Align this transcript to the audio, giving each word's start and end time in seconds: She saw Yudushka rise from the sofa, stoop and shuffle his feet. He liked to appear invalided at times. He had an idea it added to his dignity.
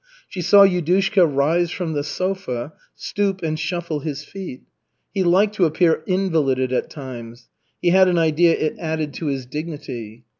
She 0.27 0.41
saw 0.41 0.65
Yudushka 0.65 1.27
rise 1.31 1.69
from 1.69 1.93
the 1.93 2.03
sofa, 2.03 2.73
stoop 2.95 3.43
and 3.43 3.59
shuffle 3.59 3.99
his 3.99 4.23
feet. 4.23 4.63
He 5.13 5.21
liked 5.23 5.53
to 5.57 5.65
appear 5.65 6.01
invalided 6.07 6.73
at 6.73 6.89
times. 6.89 7.49
He 7.83 7.89
had 7.89 8.07
an 8.07 8.17
idea 8.17 8.57
it 8.57 8.79
added 8.79 9.13
to 9.13 9.27
his 9.27 9.45
dignity. 9.45 10.23